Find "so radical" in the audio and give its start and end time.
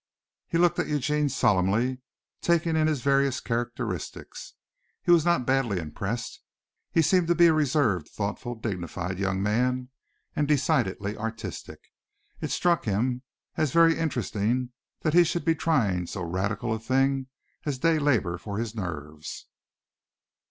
16.07-16.73